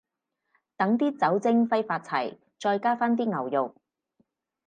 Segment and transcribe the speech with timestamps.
[0.77, 3.75] 等啲酒精揮發齊，再加返啲牛肉